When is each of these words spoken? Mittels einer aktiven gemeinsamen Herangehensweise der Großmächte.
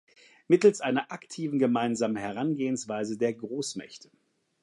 Mittels 0.47 0.81
einer 0.81 1.11
aktiven 1.11 1.59
gemeinsamen 1.59 2.15
Herangehensweise 2.15 3.19
der 3.19 3.35
Großmächte. 3.35 4.09